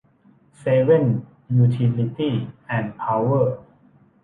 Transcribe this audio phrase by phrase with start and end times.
[0.57, 1.05] เซเว่น
[1.55, 3.57] ยูทิลิตี้ส์ แอนด์ พาวเวอร์